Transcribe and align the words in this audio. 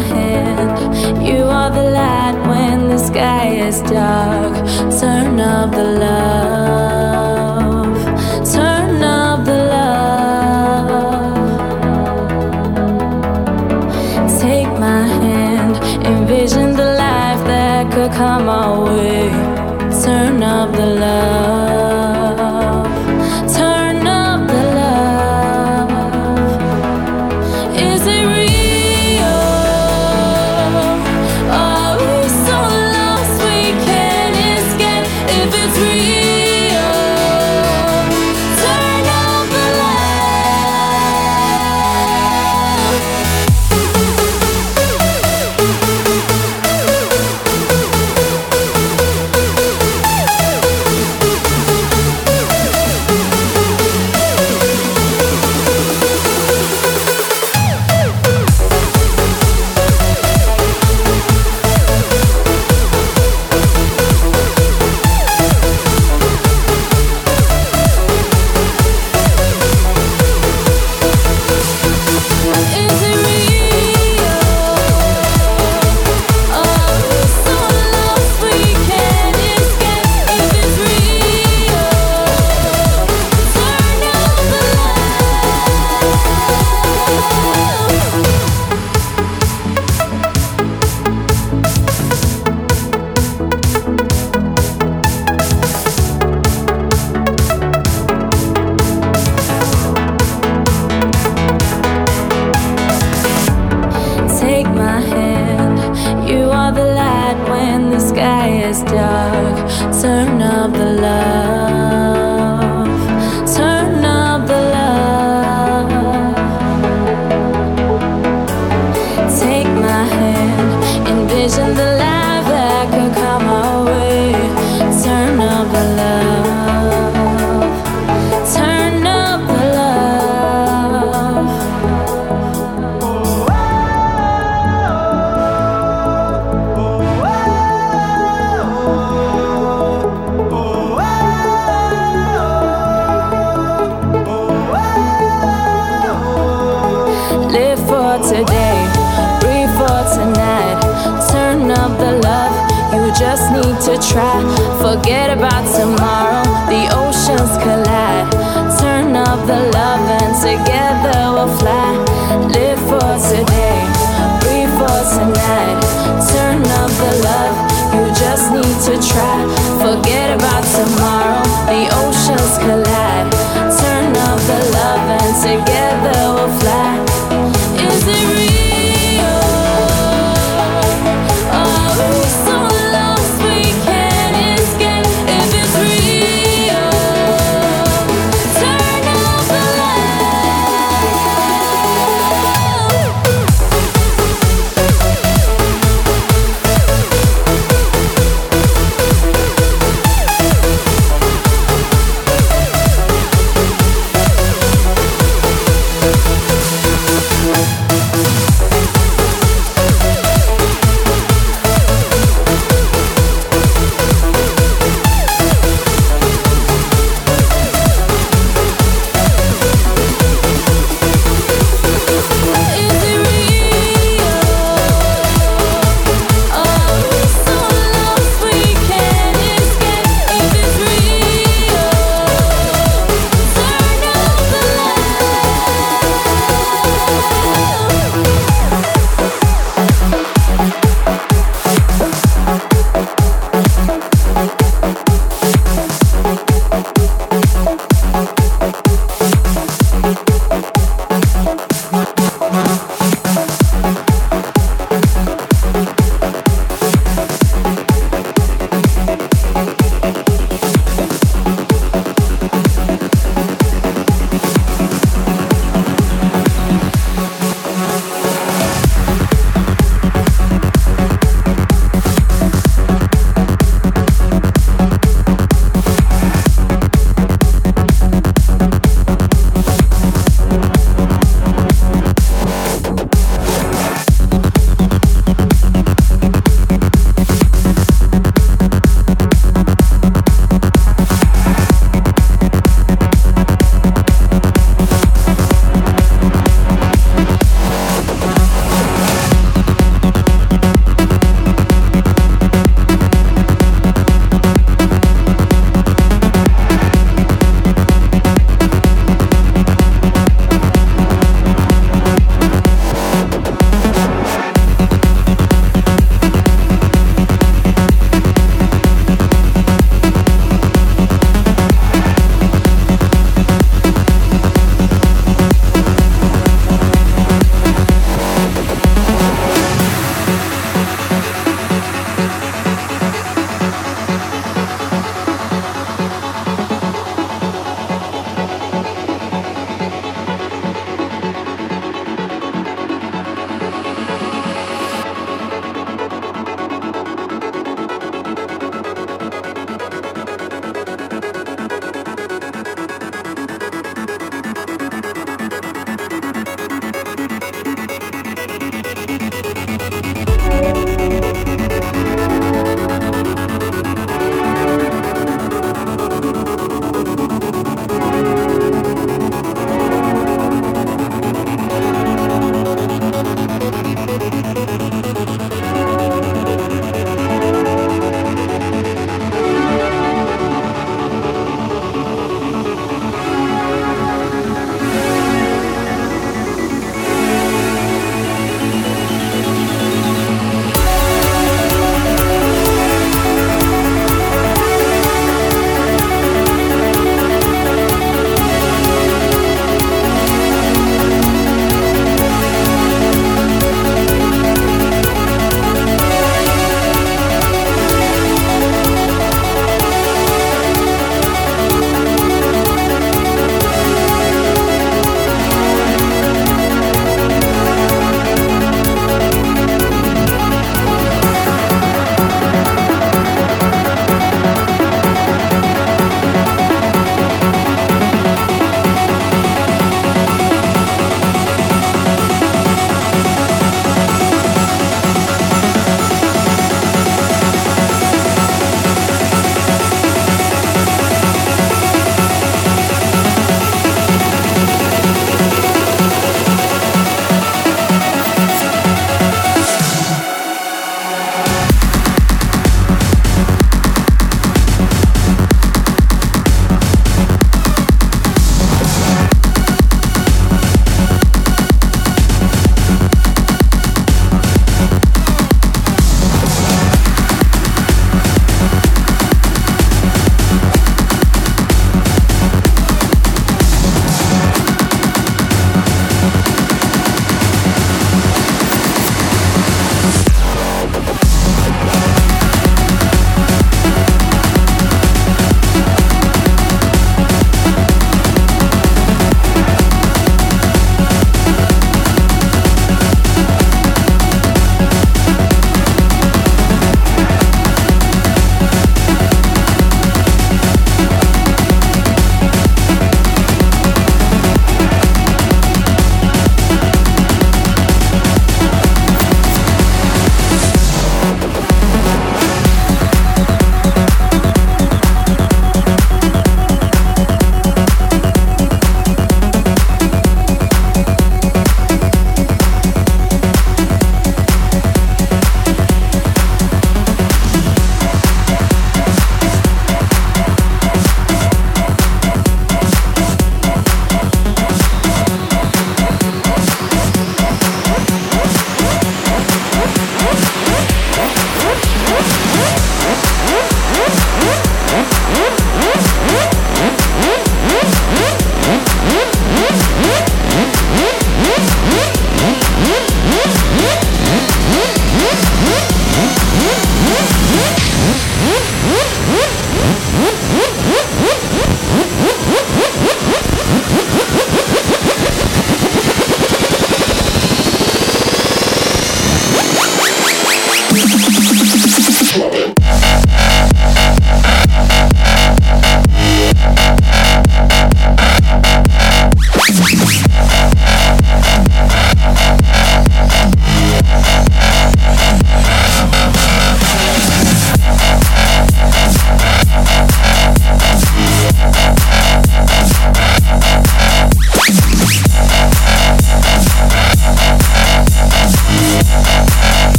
hand. 0.00 1.26
You 1.26 1.44
are 1.44 1.70
the 1.70 1.90
light 1.90 2.36
when 2.48 2.88
the 2.88 2.98
sky 2.98 3.48
is 3.68 3.80
dark. 3.82 4.54
Turn 5.00 5.40
up 5.40 5.70
the 5.72 5.84
love. 5.84 6.79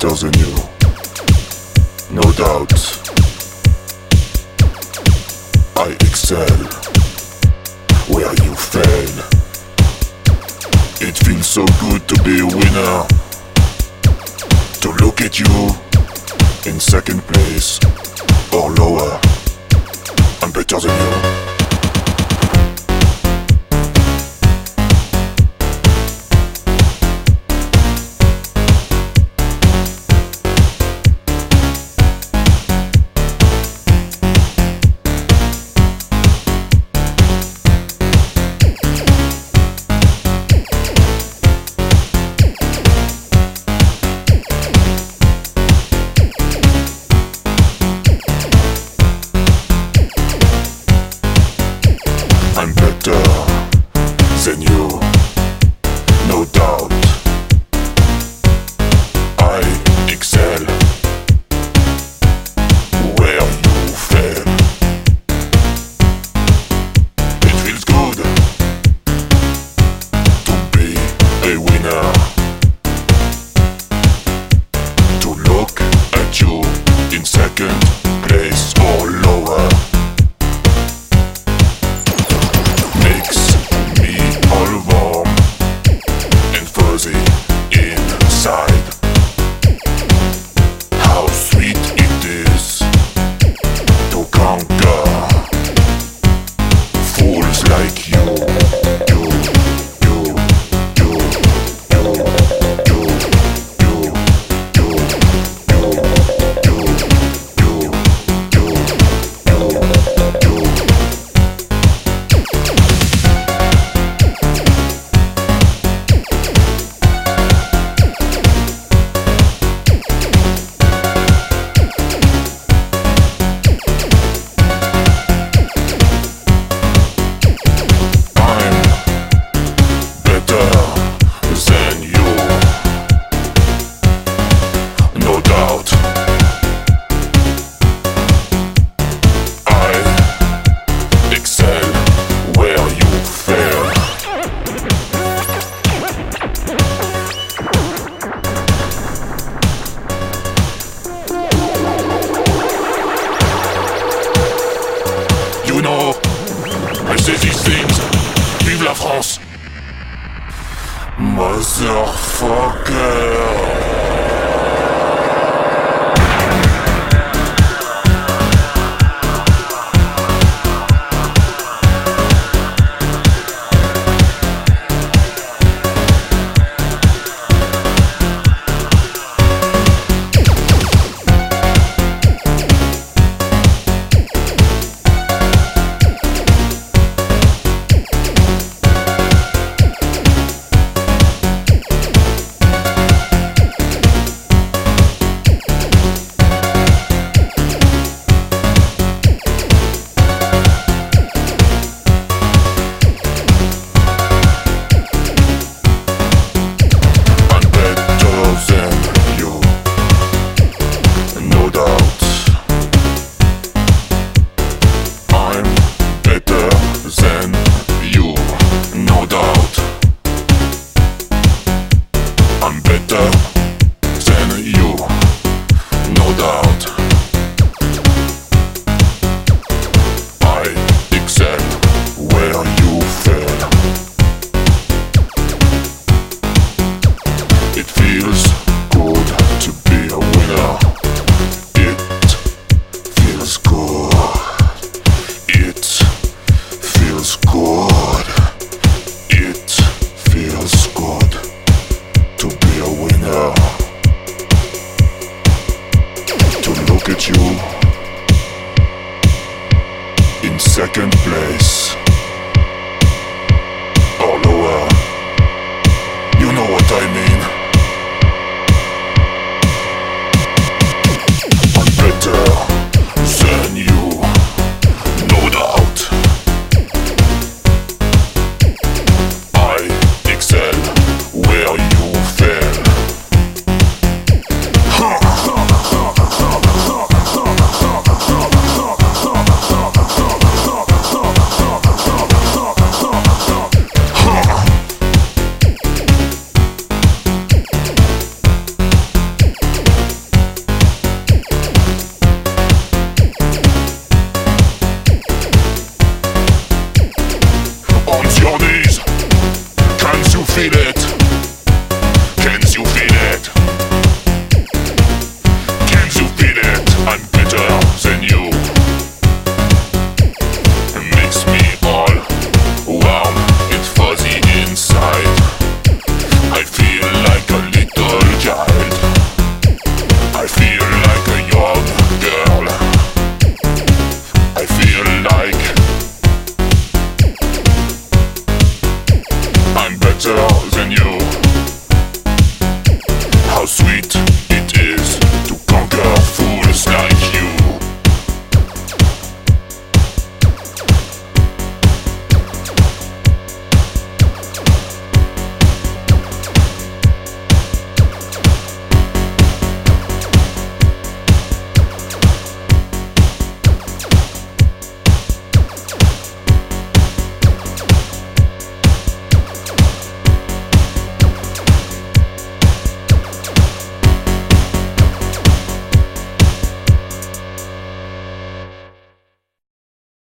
better 0.00 0.14
than 0.14 0.32
you. 0.38 0.54
No 2.10 2.22
doubt. 2.32 2.72
I 5.76 5.90
excel 6.00 6.58
where 8.06 8.32
you 8.44 8.54
fail. 8.54 9.14
It 11.00 11.16
feels 11.18 11.46
so 11.46 11.64
good 11.80 12.06
to 12.08 12.22
be 12.22 12.40
a 12.40 12.46
winner. 12.46 13.06
To 14.82 14.92
look 15.04 15.20
at 15.20 15.40
you 15.40 15.70
in 16.70 16.78
second 16.78 17.22
place 17.22 17.80
or 18.52 18.70
lower. 18.70 19.20
I'm 20.42 20.52
better 20.52 20.78
than 20.78 21.44
you. 21.44 21.47